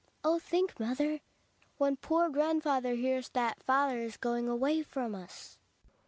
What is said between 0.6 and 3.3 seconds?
mother, when poor grandfather hears